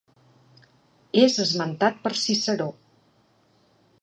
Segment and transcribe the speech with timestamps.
[1.25, 2.71] És esmentat per Ciceró.